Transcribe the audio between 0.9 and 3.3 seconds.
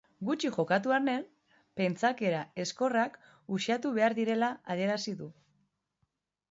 arren pentsakera ezkorrak